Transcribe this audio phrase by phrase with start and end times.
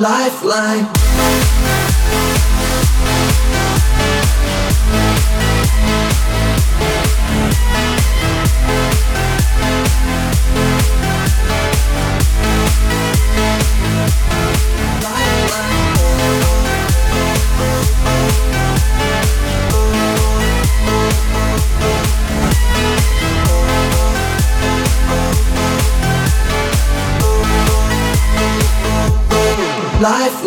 [0.00, 1.47] Lifeline.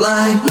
[0.02, 0.51] Lifeline.